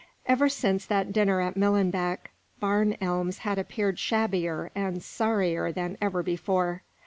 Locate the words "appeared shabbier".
3.59-4.71